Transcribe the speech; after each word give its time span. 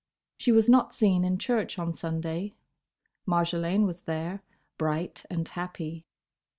She 0.35 0.51
was 0.51 0.67
not 0.67 0.95
seen 0.95 1.23
in 1.23 1.37
church 1.37 1.77
on 1.77 1.93
Sunday. 1.93 2.55
Marjolaine 3.27 3.85
was 3.85 4.01
there, 4.01 4.41
bright 4.75 5.23
and 5.29 5.47
happy. 5.47 6.07